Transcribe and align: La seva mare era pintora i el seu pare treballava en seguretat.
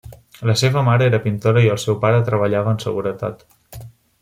La 0.49 0.53
seva 0.61 0.81
mare 0.87 1.05
era 1.09 1.19
pintora 1.25 1.63
i 1.67 1.69
el 1.75 1.79
seu 1.85 1.99
pare 2.07 2.23
treballava 2.31 2.75
en 2.77 2.83
seguretat. 2.87 3.45